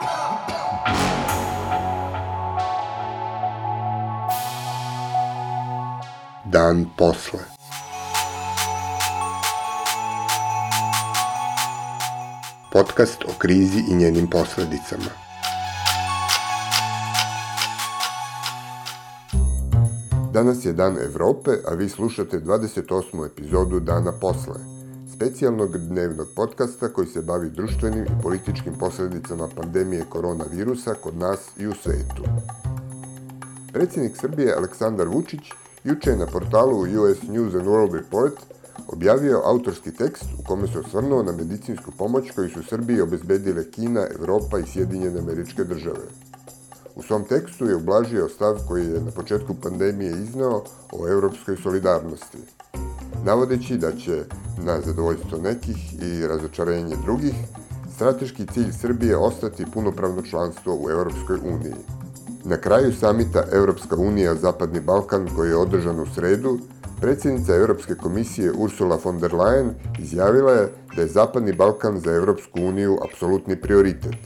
[0.00, 0.06] Dan
[6.96, 7.40] posle.
[12.72, 15.10] Podcast o krizi i njenim posledicama.
[20.32, 23.26] Danas je Dan Evrope, a vi slušate 28.
[23.26, 24.77] epizodu Dana posle,
[25.18, 31.66] specijalnog dnevnog podcasta koji se bavi društvenim i političkim posledicama pandemije koronavirusa kod nas i
[31.66, 32.22] u svetu.
[33.72, 35.40] Predsjednik Srbije Aleksandar Vučić
[35.84, 38.34] juče je na portalu US News and World Report
[38.88, 44.06] objavio autorski tekst u kome se osvrnuo na medicinsku pomoć koju su Srbiji obezbedile Kina,
[44.18, 46.06] Evropa i Sjedinjene američke države.
[46.96, 52.38] U svom tekstu je ublažio stav koji je na početku pandemije iznao o evropskoj solidarnosti,
[53.24, 54.24] navodeći da će,
[54.64, 57.34] na zadovoljstvo nekih i razočarenje drugih,
[57.94, 61.74] strateški cilj Srbije ostati punopravno članstvo u Evropskoj uniji.
[62.44, 66.58] Na kraju samita Evropska unija Zapadni Balkan koji je održan u sredu,
[67.00, 72.60] predsjednica Evropske komisije Ursula von der Leyen izjavila je da je Zapadni Balkan za Evropsku
[72.60, 74.16] uniju apsolutni prioritet.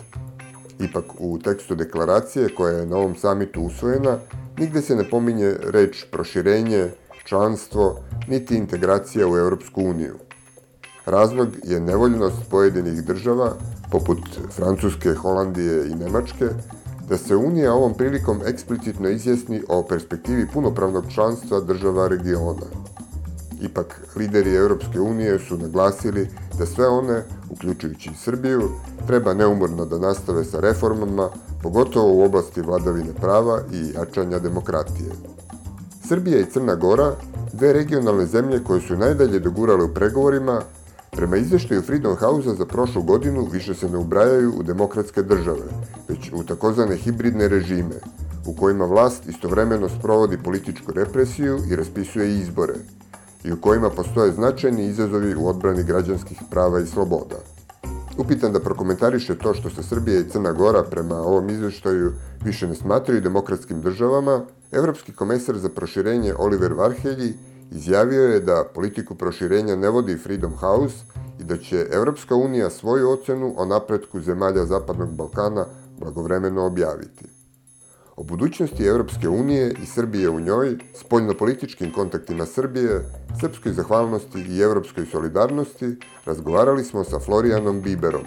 [0.81, 4.19] Ipak u tekstu deklaracije koja je na ovom samitu usvojena,
[4.59, 6.89] nigde se ne pominje reč proširenje,
[7.25, 10.15] članstvo, niti integracija u Evropsku uniju.
[11.07, 13.53] Razlog je nevoljnost pojedinih država,
[13.91, 14.19] poput
[14.51, 16.49] Francuske, Holandije i Nemačke,
[17.09, 22.67] da se Unija ovom prilikom eksplicitno izjasni o perspektivi punopravnog članstva država regiona.
[23.61, 26.29] Ipak, lideri Europske unije su naglasili
[26.59, 28.71] da sve one, uključujući i Srbiju,
[29.07, 31.29] treba neumorno da nastave sa reformama,
[31.63, 35.11] pogotovo u oblasti vladavine prava i jačanja demokratije.
[36.09, 37.15] Srbija i Crna Gora,
[37.53, 40.63] dve regionalne zemlje koje su najdalje dogurale u pregovorima,
[41.17, 45.67] Prema izveštaju Freedom House-a za prošlu godinu više se ne ubrajaju u demokratske države,
[46.09, 48.01] već u takozvane hibridne režime,
[48.47, 52.75] u kojima vlast istovremeno sprovodi političku represiju i raspisuje izbore,
[53.45, 57.37] i u kojima postoje značajni izazovi u odbrani građanskih prava i sloboda.
[58.19, 62.13] Upitan da prokomentariše to što se Srbija i Crna Gora prema ovom izveštaju
[62.45, 64.41] više ne smatraju demokratskim državama,
[64.73, 67.35] Evropski komesar za proširenje Oliver Varhelji
[67.75, 70.97] Izjavio je da politiku proširenja ne vodi Freedom House
[71.41, 75.67] i da će Evropska unija svoju ocenu o napretku zemalja Zapadnog Balkana
[75.99, 77.25] blagovremeno objaviti.
[78.17, 83.05] O budućnosti Evropske unije i Srbije u njoj, spoljnopolitičkim kontaktima Srbije,
[83.41, 88.27] srpskoj zahvalnosti i evropskoj solidarnosti razgovarali smo sa Florijanom Biberom,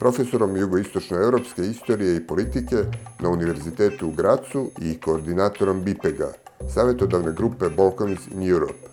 [0.00, 2.76] profesorom jugoistočnoevropske istorije i politike
[3.18, 6.32] na Univerzitetu u Gracu i koordinatorom BIPEG-a,
[6.74, 8.88] savjetodavne grupe Balkans in Europe.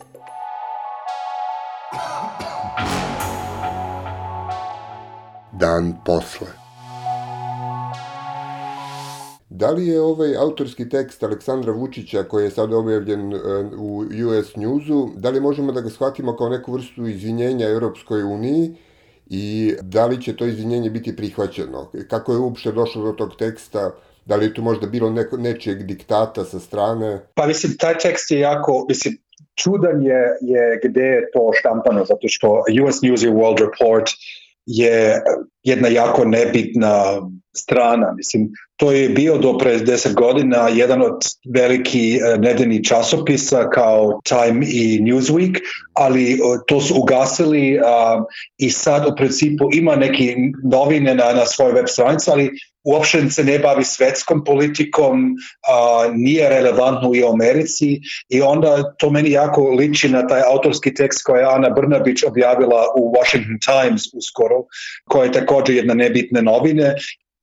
[5.59, 6.47] Dan posle.
[9.49, 13.37] Da li je ovaj autorski tekst Aleksandra Vučića koji je sad objavljen e,
[13.77, 18.75] u US Newsu, da li možemo da ga shvatimo kao neku vrstu izvinjenja Europskoj uniji
[19.29, 21.91] i da li će to izvinjenje biti prihvaćeno?
[22.09, 23.91] Kako je uopšte došlo do tog teksta?
[24.25, 27.19] Da li je tu možda bilo neko, nečijeg diktata sa strane?
[27.33, 29.17] Pa mislim, taj tekst je jako, mislim,
[29.55, 34.09] čudan je, je gde je to štampano, zato što US News and World Report
[34.65, 35.21] je
[35.63, 37.21] jedna jako nebitna
[37.57, 38.13] strana.
[38.15, 41.17] Mislim, to je bio do pre 10 godina jedan od
[41.53, 45.59] veliki e, nedeljnih časopisa kao Time i Newsweek,
[45.93, 48.23] ali to su ugasili a,
[48.57, 50.35] i sad u principu ima neki
[50.71, 52.51] novine na, na svojoj web stranici, ali
[52.83, 55.35] uopšte se ne bavi svetskom politikom,
[55.67, 60.93] a, nije relevantno i u Americi i onda to meni jako liči na taj autorski
[60.93, 64.63] tekst koji je Ana Brnabić objavila u Washington Times uskoro,
[65.09, 66.95] koja je takođe jedna nebitne novine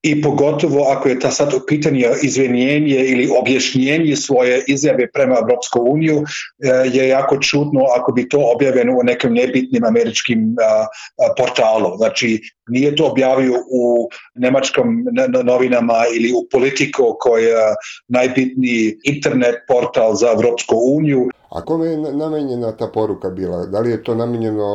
[0.05, 5.81] i pogotovo ako je ta sad u pitanju izvinjenje ili objašnjenje svoje izjave prema Evropsku
[5.81, 10.57] uniju e, je jako čudno ako bi to objavljeno u nekim nebitnim američkim
[11.37, 11.97] portalu.
[11.97, 15.07] Znači, nije to objavio u nemačkom
[15.45, 17.75] novinama ili u politiku koja je
[18.09, 21.29] najbitniji internet portal za Evropsku uniju.
[21.49, 23.67] A kome je namenjena ta poruka bila?
[23.67, 24.67] Da li je to namenjeno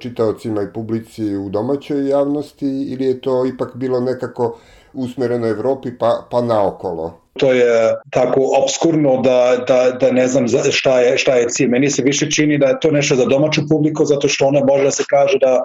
[0.00, 4.58] čitaocima i publici u domaćoj javnosti ili je to ipak bilo nekako
[4.98, 7.28] usmereno Evropi pa, pa naokolo?
[7.38, 11.68] to je tako obskurno da, da, da ne znam šta je, šta je cilj.
[11.68, 14.84] Meni se više čini da je to nešto za domaću publiku, zato što ona može
[14.84, 15.62] da se kaže da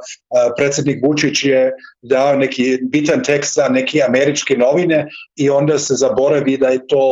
[0.58, 1.72] predsednik Vučić je
[2.02, 7.04] dao neki bitan tekst za neke američke novine i onda se zaboravi da je to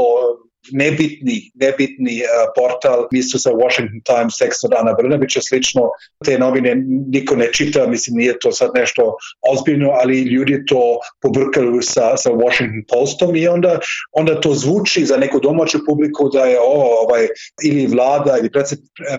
[0.72, 5.90] nebitni, nebitni uh, portal, isto sa Washington Times, tekst od Ana Brnabića, slično,
[6.25, 6.75] te novine
[7.08, 9.16] niko ne čita, mislim nije to sad nešto
[9.54, 13.80] ozbiljno, ali ljudi to pobrkaju sa, sa Washington Postom i onda,
[14.12, 17.28] onda to zvuči za neku domaću publiku da je o, ovaj,
[17.63, 18.50] ili vlada ili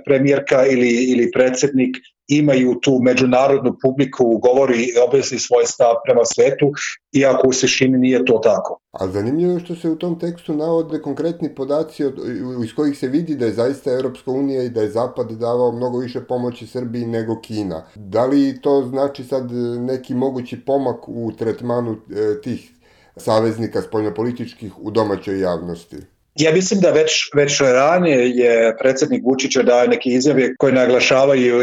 [0.07, 1.97] premijerka ili, ili predsednik
[2.37, 6.73] imaju tu međunarodnu publiku, govori i objasni svoj stav prema svetu,
[7.13, 8.79] iako u suštini nije to tako.
[8.93, 12.19] A zanimljivo je što se u tom tekstu navode konkretni podaci od,
[12.65, 15.99] iz kojih se vidi da je zaista Europska unija i da je Zapad davao mnogo
[15.99, 17.87] više pomoći Srbiji nego Kina.
[17.95, 22.73] Da li to znači sad neki mogući pomak u tretmanu e, tih
[23.17, 25.97] saveznika spoljnopolitičkih u domaćoj javnosti?
[26.35, 31.63] Ja mislim da već, već ranije je predsednik Vučića dao neke izjave koje naglašavaju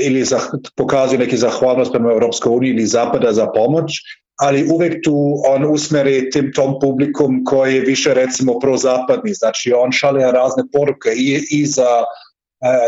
[0.00, 0.40] ili za,
[0.76, 3.92] pokazuju neki zahvalnost prema Europskoj uniji ili Zapada za pomoć,
[4.40, 9.92] ali uvek tu on usmeri tim tom publikom koji je više recimo prozapadni, znači on
[9.92, 12.04] šalje razne poruke i, i za e,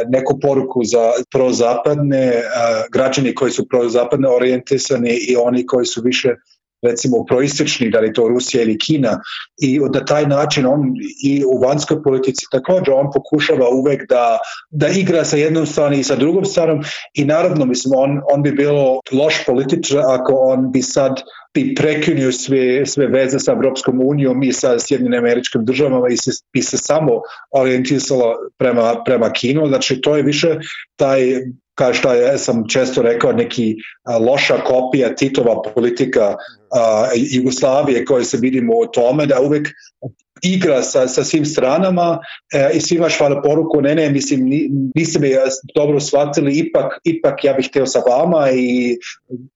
[0.09, 2.43] neku poruku za prozapadne e,
[2.93, 6.35] građani koji su prozapadne orijentisani i oni koji su više
[6.83, 9.21] recimo proistočni, da li to Rusija ili Kina
[9.63, 14.39] i na taj način on i u vanjskoj politici također on pokušava uvek da,
[14.71, 16.85] da igra sa jednom stranom i sa drugom stranom
[17.15, 21.21] i naravno mislim on, on bi bilo loš političar ako on bi sad
[21.55, 26.31] bi prekinio sve, sve veze sa Evropskom unijom i sa Sjedinim američkim državama i se,
[26.53, 27.21] bi se samo
[27.51, 29.67] orijentisalo prema, prema Kinu.
[29.67, 30.59] Znači to je više
[30.97, 31.21] taj
[31.75, 36.37] kao što ja sam često rekao, neki a, loša kopija Titova politika
[36.71, 39.69] a, Jugoslavije koje se vidimo u tome, da uvek
[40.43, 42.19] igra sa, sa svim stranama
[42.53, 44.45] e, i svima švala poruku, ne, ne, mislim,
[44.95, 45.29] niste me
[45.75, 48.99] dobro shvatili, ipak, ipak ja bih hteo sa vama i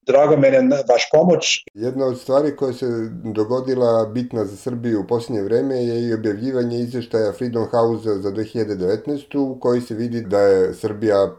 [0.07, 0.59] drago mene
[0.89, 1.63] vaš pomoć.
[1.73, 2.85] Jedna od stvari koja se
[3.23, 9.37] dogodila bitna za Srbiju u posljednje vreme je i objavljivanje izveštaja Freedom House za 2019.
[9.37, 11.29] u koji se vidi da je Srbija e,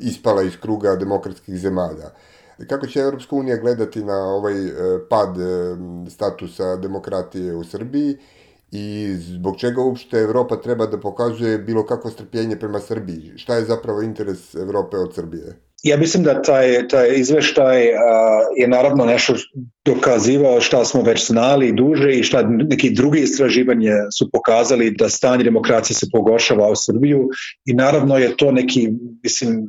[0.00, 2.10] ispala iz kruga demokratskih zemalja.
[2.68, 4.72] Kako će Evropska unija gledati na ovaj e,
[5.10, 5.76] pad e,
[6.10, 8.16] statusa demokratije u Srbiji
[8.72, 13.32] i zbog čega uopšte Evropa treba da pokazuje bilo kakvo strpljenje prema Srbiji?
[13.36, 15.56] Šta je zapravo interes Evrope od Srbije?
[15.84, 17.96] Ja mislim da taj, taj izveštaj uh,
[18.56, 19.34] je naravno nešto
[19.84, 25.44] dokazivao šta smo već znali duže i šta neki drugi istraživanje su pokazali da stanje
[25.44, 27.28] demokracije se pogoršava u Srbiju
[27.64, 28.88] i naravno je to neki,
[29.22, 29.66] mislim,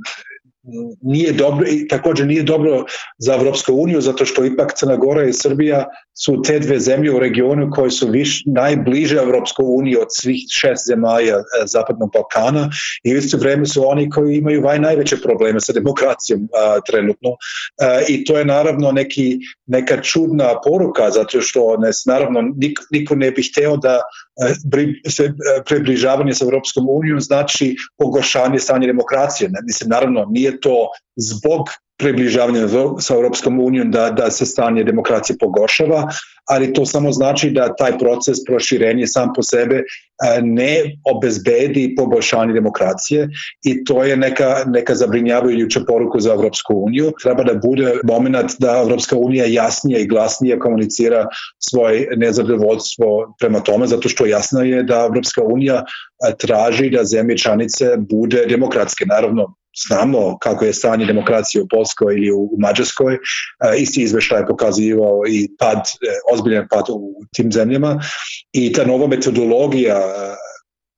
[1.01, 2.85] nije dobro i takođe nije dobro
[3.17, 5.85] za Evropsku uniju zato što ipak Crna Gora i Srbija
[6.23, 10.87] su te dve zemlje u regionu koje su viš, najbliže Evropskoj uniji od svih šest
[10.87, 12.69] zemalja e, Zapadnog Balkana
[13.03, 17.29] i u isto vreme su oni koji imaju vaj najveće probleme sa demokracijom a, trenutno
[17.81, 23.15] a, i to je naravno neki, neka čudna poruka zato što ne, naravno nik, niko
[23.15, 23.99] ne bi hteo da
[24.47, 24.53] e,
[25.09, 25.31] se e,
[25.65, 29.49] približavanje sa Evropskom unijom znači pogoršanje stanja demokracije.
[29.49, 32.67] Ne, mislim, naravno, nije to zbog približavanja
[32.99, 36.07] sa Europskom unijom da, da se stanje demokracije pogoršava,
[36.49, 39.83] ali to samo znači da taj proces proširenja sam po sebe
[40.41, 43.29] ne obezbedi poboljšanje demokracije
[43.63, 47.11] i to je neka, neka zabrinjavajuća poruka za Evropsku uniju.
[47.23, 51.27] Treba da bude moment da Evropska unija jasnije i glasnije komunicira
[51.59, 55.83] svoj nezadovoljstvo prema tome, zato što jasno je da Evropska unija
[56.37, 59.05] traži da zemlje članice bude demokratske.
[59.05, 59.55] Naravno,
[59.87, 63.19] znamo kako je stanje demokracije u Polskoj ili u Mađarskoj, e,
[63.77, 67.99] isti izveštaj je pokazivao i pad, e, ozbiljan pad u tim zemljama.
[68.51, 70.35] I ta nova metodologija e,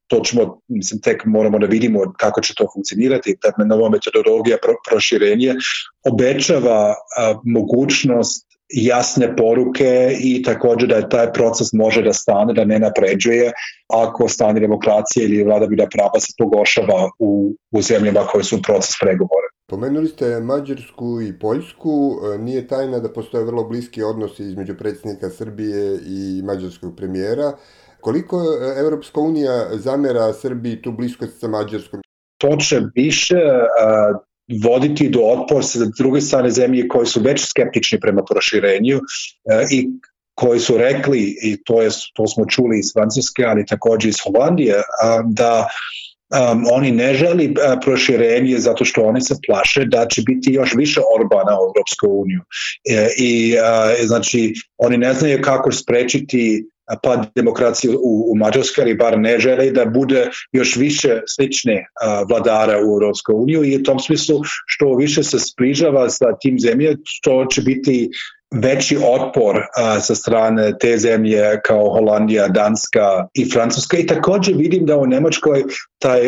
[0.08, 4.74] to ćemo, mislim, tek moramo da vidimo kako će to funkcionirati, ta nova metodologija pro,
[4.90, 5.56] proširenje
[6.04, 12.80] obećava a, mogućnost jasne poruke i takođe da taj proces može da stane, da ne
[12.80, 13.52] napređuje
[13.94, 18.62] ako stane demokracije ili vlada bi da prava se pogoršava u, u zemljama koje su
[18.62, 19.48] proces pregovora.
[19.70, 25.30] Pomenuli ste Mađarsku i Poljsku, e, nije tajna da postoje vrlo bliski odnosi između predsjednika
[25.30, 27.52] Srbije i mađarskog premijera.
[28.02, 28.42] Koliko
[28.80, 32.02] Evropska unija zamera Srbiji tu bliskost sa Mađarskom?
[32.38, 33.42] To će više
[34.64, 39.88] voditi do otpor sa druge strane zemlje koji su već skeptični prema proširenju e, i
[40.36, 44.82] koji su rekli, i to, je, to smo čuli iz Francuske, ali takođe iz Holandije,
[45.26, 45.68] da
[46.30, 50.74] um, oni ne želi uh, proširenje zato što oni se plaše da će biti još
[50.76, 52.42] više Orbana u Europsku uniju.
[52.90, 56.66] E, I uh, znači oni ne znaju kako sprečiti
[57.04, 62.24] pad demokracije u, u Mađarskoj, ali bar ne žele da bude još više slične a,
[62.30, 66.96] vladara u Europskoj uniju i u tom smislu što više se sprižava sa tim zemlje,
[67.06, 68.10] što će biti
[68.52, 73.98] veći otpor a, sa strane te zemlje kao Holandija, Danska i Francuska.
[73.98, 75.64] I također vidim da u Nemačkoj
[76.00, 76.22] taj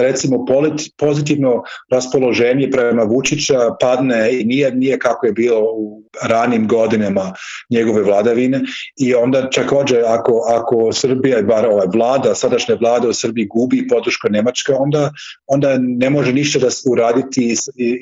[0.00, 0.46] recimo
[0.96, 7.32] pozitivno raspoloženje prema Vučića padne i nije, nije kako je bilo u ranim godinama
[7.70, 8.60] njegove vladavine.
[8.96, 14.28] I onda također ako, ako Srbija, bar ova vlada, sadašnja vlada u Srbiji gubi podršku
[14.30, 15.10] Nemačka, onda,
[15.46, 17.54] onda ne može ništa da uraditi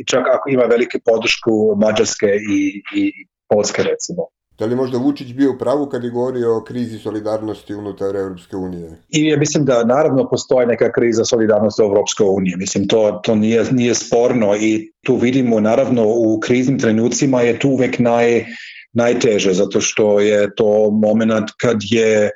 [0.07, 3.06] čak ako ima velike podršku Mađarske i, i
[3.49, 4.27] Polske recimo.
[4.59, 8.57] Da li možda Vučić bio u pravu kad je govorio o krizi solidarnosti unutar Europske
[8.57, 8.91] unije?
[9.09, 12.55] I ja mislim da naravno postoji neka kriza solidarnosti u Europskoj uniji.
[12.57, 17.69] Mislim, to, to nije, nije sporno i tu vidimo naravno u kriznim trenucima je tu
[17.69, 18.45] uvek naj,
[18.93, 22.31] najteže zato što je to moment kad je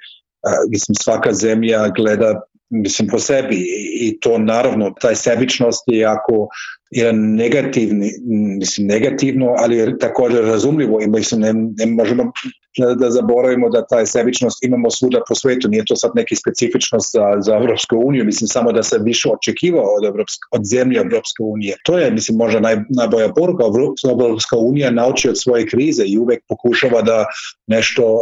[0.71, 2.41] mislim svaka zemlja gleda
[2.71, 3.57] mislim po sebi
[4.01, 6.49] i to naravno taj sebičnost je jako
[6.91, 8.11] jedan negativni,
[8.59, 12.33] mislim negativno, ali je također razumljivo i mislim ne, ne možemo
[12.79, 17.13] da, da zaboravimo da taj sebičnost imamo svuda po svetu, nije to sad neki specifičnost
[17.13, 21.43] za, za Evropsku uniju, mislim samo da se više očekivao od, Evropske, od zemlje Evropske
[21.43, 21.77] unije.
[21.85, 23.65] To je, mislim, možda naj, najbolja poruka,
[24.11, 27.27] Evropska unija nauči od svoje krize i uvek pokušava da
[27.67, 28.21] nešto uh,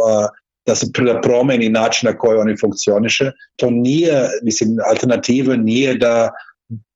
[0.69, 3.31] da se da promeni način na koji oni funkcioniše.
[3.55, 6.29] To nije, mislim, alternativa nije da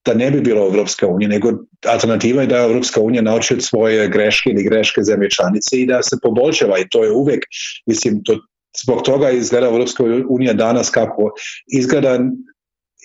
[0.05, 1.51] da ne bi bilo Evropska unija, nego
[1.87, 6.03] alternativa je da Evropska unija nauči od svoje greške ili greške zemlje članice i da
[6.03, 7.45] se poboljšava i to je uvek,
[7.85, 8.39] mislim, to,
[8.83, 11.31] zbog toga izgleda Evropska unija danas kako
[11.67, 12.19] izgleda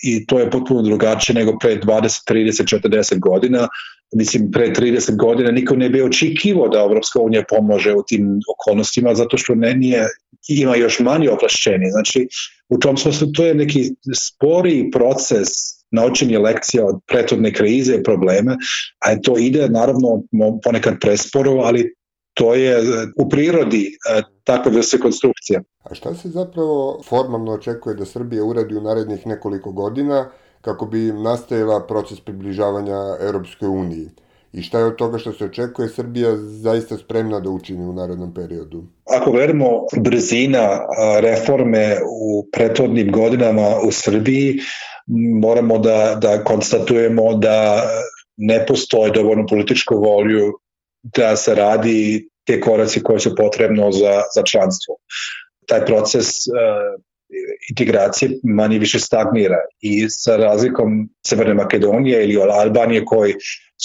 [0.03, 3.67] i to je potpuno drugačije nego pre 20, 30, 40 godina.
[4.15, 9.15] Mislim, pre 30 godina niko ne bi očekivo da Evropska unija pomože u tim okolnostima
[9.15, 10.07] zato što ne nije,
[10.47, 11.89] ima još manje oplašćenje.
[11.91, 12.27] Znači,
[12.69, 13.83] u tom smislu to je neki
[14.15, 15.47] spori proces
[15.91, 18.57] naučenje lekcija od prethodne krize i probleme,
[18.99, 20.23] a to ide naravno
[20.63, 21.93] ponekad presporo, ali
[22.33, 22.77] to je
[23.17, 25.61] u prirodi e, takva vrsta konstrukcija.
[25.83, 30.29] A šta se zapravo formalno očekuje da Srbija uradi u narednih nekoliko godina
[30.61, 34.09] kako bi nastavila proces približavanja Europskoj uniji?
[34.53, 38.33] I šta je od toga što se očekuje Srbija zaista spremna da učini u narednom
[38.33, 38.83] periodu?
[39.05, 40.79] Ako gledamo brzina
[41.21, 44.59] reforme u prethodnim godinama u Srbiji,
[45.41, 47.83] moramo da, da konstatujemo da
[48.37, 50.53] ne postoje dovoljno političku volju
[51.03, 54.95] da se radi te koraci koje su potrebno za, za članstvo.
[55.67, 56.27] Taj proces
[57.69, 63.35] integracije manje više stagnira i sa razlikom Severne Makedonije ili Albanije koji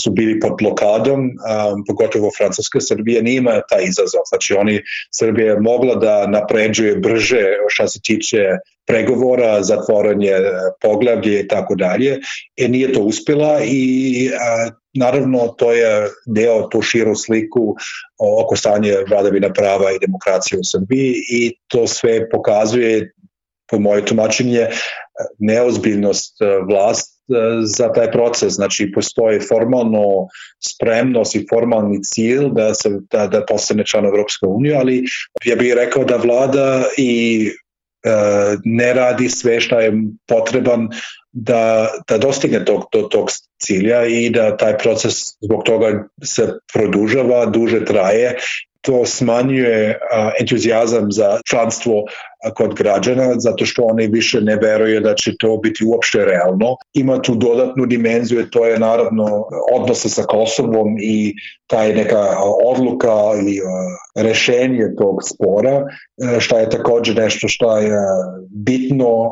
[0.02, 4.20] su bili pod blokadom, um, pogotovo Francuska Srbija nima taj izazov.
[4.28, 4.82] Znači oni,
[5.14, 8.38] Srbija je mogla da napređuje brže što se tiče
[8.86, 10.32] pregovora, zatvoranje
[10.80, 12.18] poglavlje i tako dalje,
[12.56, 17.74] e nije to uspela i a, naravno to je deo tu širu sliku
[18.42, 23.14] oko stanje vladavina prava i demokracije u Srbiji i to sve pokazuje
[23.70, 24.68] po moje tumačenje
[25.38, 26.36] neozbiljnost
[26.68, 27.13] vlast
[27.64, 28.52] za taj proces.
[28.52, 30.26] Znači, postoji formalno
[30.64, 35.04] spremnost i formalni cilj da, se, da, da postane član Evropske unije, ali
[35.44, 37.50] ja bih rekao da vlada i
[38.04, 38.10] e,
[38.64, 39.92] ne radi sve što je
[40.26, 40.88] potreban
[41.32, 43.30] da, da dostigne tog, tog, tog
[43.62, 48.36] cilja i da taj proces zbog toga se produžava, duže traje
[48.84, 49.98] to smanjuje
[50.40, 52.04] entuzijazam za članstvo
[52.56, 56.76] kod građana zato što oni više ne veruju da će to biti uopšte realno.
[56.92, 61.34] Ima tu dodatnu dimenziju, to je naravno odnosa sa Kosovom i
[61.66, 62.26] taj neka
[62.64, 63.60] odluka ili
[64.14, 65.84] rešenje tog spora,
[66.36, 67.98] e, što je takođe nešto što je
[68.50, 69.30] bitno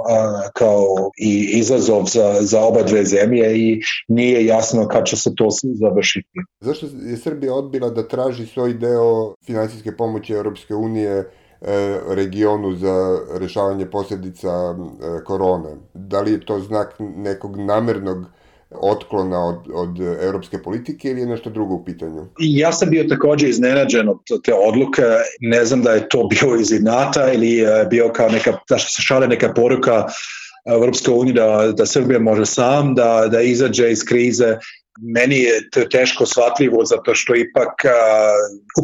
[0.54, 0.86] kao
[1.18, 5.48] i izazov za, za oba dve zemlje i nije jasno kad će se to
[5.80, 6.38] završiti.
[6.60, 11.24] Zašto je Srbija odbila da traži svoj deo finansijske pomoći Europske unije E,
[12.08, 15.70] regionu za rešavanje posljedica e, korone.
[15.94, 18.24] Da li je to znak nekog namernog
[18.70, 22.26] otklona od, od evropske politike ili je nešto drugo u pitanju?
[22.38, 25.02] Ja sam bio takođe iznenađen od te odluke.
[25.40, 29.02] Ne znam da je to bio iz inata ili je bio kao neka, da se
[29.02, 30.06] šale neka poruka
[30.64, 34.58] Evropska unija da, da Srbija može sam da, da izađe iz krize
[35.00, 37.72] meni je to teško shvatljivo zato što ipak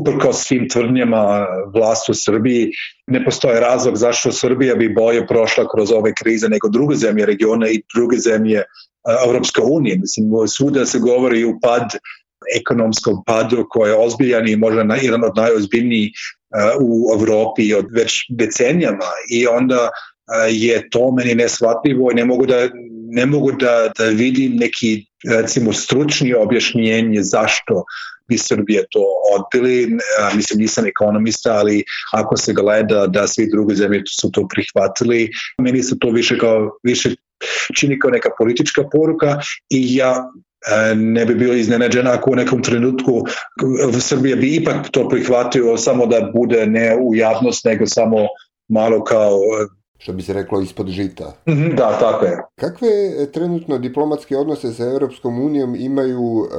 [0.01, 2.71] uprko svim tvrdnjama vlast u Srbiji
[3.07, 7.69] ne postoje razlog zašto Srbija bi bolje prošla kroz ove krize nego druge zemlje regiona
[7.69, 8.63] i druge zemlje
[9.27, 9.97] Evropska unija.
[10.01, 11.91] Mislim, svuda se govori u pad
[12.61, 16.13] ekonomskom padu koji je ozbiljan i možda na, jedan od najozbiljnijih
[16.81, 19.89] u Evropi od već decenijama i onda
[20.51, 22.69] je to meni neshvatljivo i ne mogu da
[23.11, 27.85] ne mogu da, da vidim neki recimo stručni objašnjenje zašto
[28.29, 29.05] bi Srbije to
[29.37, 29.99] odbili.
[30.37, 35.31] Mislim, nisam ekonomista, ali ako se gleda da svi drugi zemlje su to prihvatili,
[35.63, 37.15] meni se to više kao više
[37.77, 40.31] čini kao neka politička poruka i ja
[40.97, 43.25] ne bi bio iznenađen ako u nekom trenutku
[44.01, 48.27] Srbija bi ipak to prihvatio samo da bude ne u javnost nego samo
[48.69, 49.39] malo kao
[49.99, 51.33] što bi se reklo ispod žita.
[51.49, 52.39] Mhm, da, tako je.
[52.57, 56.57] Kakve e, trenutno diplomatske odnose sa Europskom unijom imaju e,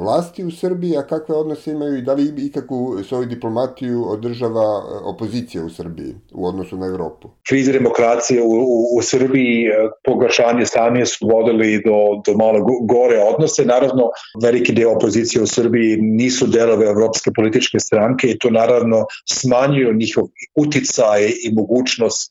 [0.00, 5.04] vlasti u Srbiji, a kakve odnose imaju i da li ikakvu svoju diplomatiju održava e,
[5.04, 7.28] opozicija u Srbiji u odnosu na Evropu?
[7.48, 13.18] Krize demokracije u, u, u Srbiji, e, pogoršanje stanje su vodili do, do malo gore
[13.34, 13.64] odnose.
[13.64, 14.02] Naravno,
[14.42, 20.24] veliki deo opozicije u Srbiji nisu delove evropske političke stranke i to naravno smanjuju njihov
[20.56, 22.30] uticaj i mogućnost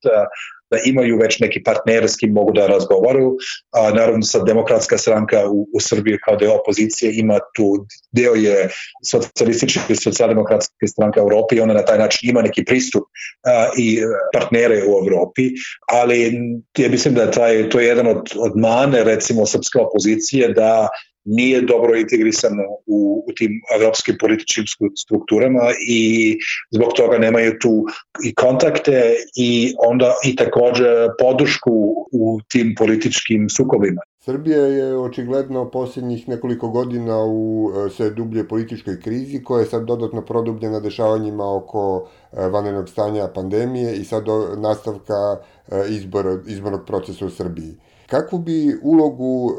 [0.72, 3.38] da imaju već neki partner s kim mogu da razgovaraju.
[3.72, 8.70] A, naravno sad demokratska stranka u, u Srbiji kao deo opozicije ima tu, deo je
[9.06, 13.04] socijalistička i socijaldemokratska stranka u Europi i ona na taj način ima neki pristup
[13.46, 14.00] a, i
[14.34, 15.50] partnere u Evropi,
[15.88, 16.34] ali
[16.78, 20.88] ja mislim da taj, to je jedan od, od mane recimo srpske opozicije da
[21.26, 24.66] nije dobro integrisano u, u tim evropskim političkim
[24.98, 26.38] strukturama i
[26.72, 27.86] zbog toga nemaju tu
[28.24, 30.86] i kontakte i onda i takođe
[31.20, 31.72] podršku
[32.12, 34.02] u tim političkim sukobima.
[34.20, 39.86] Srbija je očigledno posljednjih nekoliko godina u e, sve dublje političkoj krizi koja je sad
[39.86, 44.26] dodatno produbljena dešavanjima oko e, vanrednog stanja pandemije i sad
[44.58, 45.38] nastavka
[45.72, 47.76] e, izbora, izbornog procesa u Srbiji
[48.12, 49.52] kakvu bi ulogu u,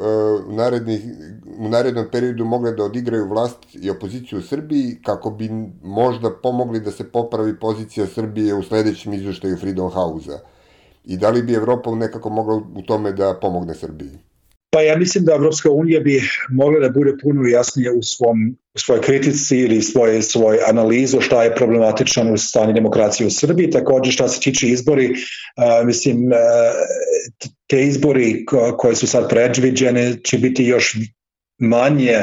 [0.52, 1.00] narednih,
[1.62, 5.48] u narednom periodu mogle da odigraju vlast i opoziciju u Srbiji kako bi
[5.82, 10.38] možda pomogli da se popravi pozicija Srbije u sledećem izveštaju Freedom House-a?
[11.04, 14.10] I da li bi Evropa nekako mogla u tome da pomogne Srbiji?
[14.70, 18.78] Pa ja mislim da Evropska unija bi mogla da bude puno jasnije u svom u
[18.78, 23.70] svojoj kritici ili svoje, svoj analizu šta je problematično u stanju demokracije u Srbiji.
[23.70, 26.32] Takođe šta se tiče izbori, uh, mislim, uh,
[27.66, 30.96] te izbori ko, koje su sad predviđene će biti još
[31.62, 32.22] manje,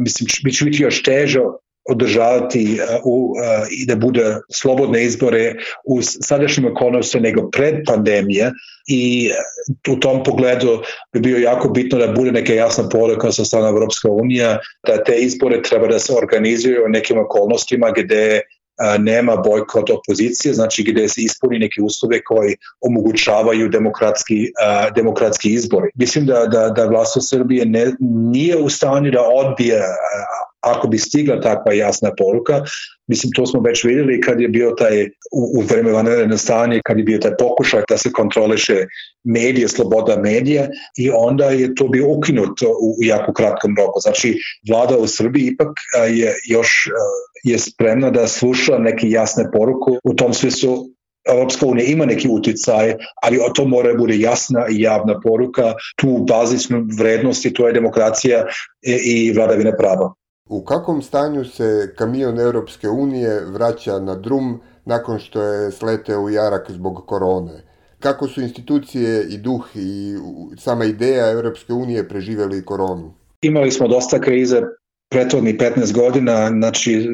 [0.00, 1.40] mislim, će biti još teže
[1.88, 3.34] održavati u,
[3.70, 8.52] i da bude slobodne izbore u sadašnjim okolnostima nego pred pandemije
[8.88, 9.30] i
[9.88, 14.08] u tom pogledu bi bio jako bitno da bude neka jasna poruka sa strane Evropska
[14.10, 18.40] unija da te izbore treba da se organizuju u nekim okolnostima gde
[18.98, 24.52] nema bojkot opozicije, znači gde se ispuni neke uslove koji omogućavaju demokratski,
[24.94, 25.90] demokratski izbori.
[25.94, 27.92] Mislim da, da, da vlast u Srbije ne,
[28.32, 29.82] nije u stanju da odbije
[30.66, 32.62] ako bi stigla takva jasna poruka,
[33.06, 36.98] mislim to smo već videli kad je bio taj u, u vreme vanredne stanje, kad
[36.98, 38.86] je bio taj pokušaj da se kontroliše
[39.24, 44.00] medije, sloboda medija i onda je to bio ukinut u, u jako kratkom roku.
[44.00, 45.68] Znači vlada u Srbiji ipak
[46.10, 46.88] je još
[47.44, 50.76] je spremna da sluša neke jasne poruku u tom smislu
[51.28, 56.24] Europska unija ima neki uticaj, ali to mora da bude jasna i javna poruka, tu
[56.28, 58.46] bazičnu vrednosti, to je demokracija
[58.82, 60.14] i vladavine prava.
[60.48, 66.30] U kakvom stanju se kamion Europske unije vraća na drum nakon što je sleteo u
[66.30, 67.62] jarak zbog korone?
[67.98, 70.14] Kako su institucije i duh i
[70.58, 73.14] sama ideja Europske unije preživeli koronu?
[73.42, 74.62] Imali smo dosta krize
[75.10, 77.08] prethodnih 15 godina, znači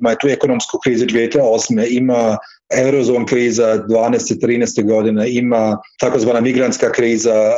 [0.00, 1.86] ima tu ekonomsku krizu 2008.
[1.90, 2.36] ima
[2.76, 4.40] eurozon kriza 12.
[4.40, 4.86] 13.
[4.86, 7.52] godine, ima takozvana migrantska kriza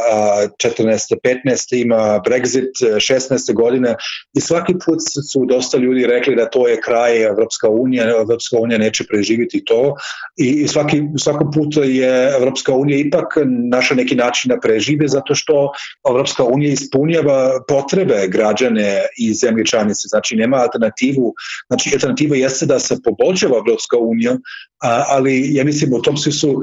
[0.65, 1.15] 14.
[1.45, 1.83] 15.
[1.83, 3.55] ima Brexit 16.
[3.55, 3.95] godine
[4.37, 4.99] i svaki put
[5.33, 9.95] su dosta ljudi rekli da to je kraj Evropska unija, Evropska unija neće preživiti to
[10.37, 13.25] i svaki, svaki put je Evropska unija ipak
[13.71, 15.73] naša neki način da prežive zato što
[16.11, 21.35] Evropska unija ispunjava potrebe građane i zemlje članice, znači nema alternativu,
[21.67, 24.37] znači alternativa jeste da se poboljšava Evropska unija,
[25.09, 26.55] ali ja mislim u tom smislu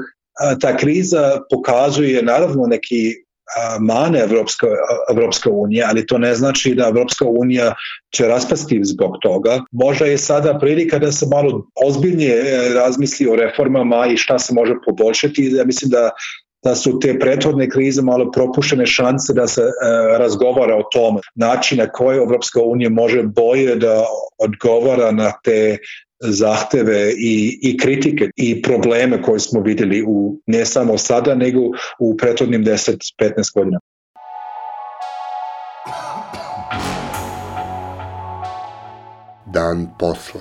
[0.60, 3.14] ta kriza pokazuje naravno neki
[3.80, 4.66] mane Evropska,
[5.10, 7.74] Evropska unija, ali to ne znači da Evropska unija
[8.14, 9.60] će raspasti zbog toga.
[9.72, 14.54] Možda je sada prilika da se malo ozbiljnije e, razmisli o reformama i šta se
[14.54, 15.50] može poboljšati.
[15.54, 16.10] Ja mislim da
[16.64, 21.86] da su te prethodne krize malo propuštene šanse da se e, razgovara o tom načina
[21.86, 24.04] koje Evropska unija može bolje da
[24.38, 25.78] odgovara na te
[26.20, 31.60] zahteve i, i kritike i probleme koje smo videli u, ne samo sada, nego
[31.98, 33.78] u prethodnim 10-15 godina.
[39.46, 40.40] Dan posle.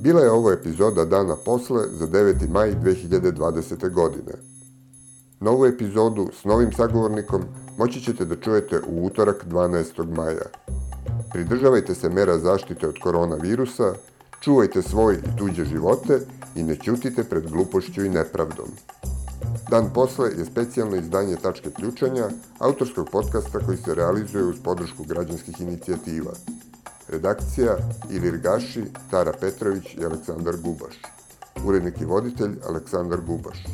[0.00, 2.48] Bila je ovo epizoda dana posle za 9.
[2.48, 3.92] maj 2020.
[3.92, 4.55] godine.
[5.46, 7.42] Novu epizodu s novim sagovornikom
[7.78, 10.16] moći ćete da čujete u utorak 12.
[10.16, 10.46] maja.
[11.32, 13.92] Pridržavajte se mera zaštite od koronavirusa,
[14.40, 16.20] čuvajte svoje i tuđe živote
[16.54, 18.66] i ne ćutite pred glupošću i nepravdom.
[19.70, 22.28] Dan posle je specijalno izdanje Tačke ključanja,
[22.58, 26.32] autorskog podcasta koji se realizuje uz podršku građanskih inicijativa.
[27.08, 27.76] Redakcija
[28.10, 31.02] Ilir Gaši, Tara Petrović i Aleksandar Gubaš.
[31.66, 33.64] Urednik i voditelj Aleksandar Gubaš.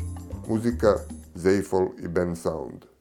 [0.47, 0.95] Muzika
[1.35, 2.92] Zeifel Ibn Sound.